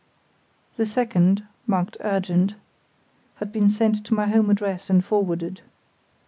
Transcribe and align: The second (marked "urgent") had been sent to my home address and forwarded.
The 0.77 0.87
second 0.87 1.43
(marked 1.67 1.95
"urgent") 2.01 2.55
had 3.35 3.51
been 3.51 3.69
sent 3.69 4.03
to 4.07 4.15
my 4.15 4.25
home 4.25 4.49
address 4.49 4.89
and 4.89 5.05
forwarded. 5.05 5.61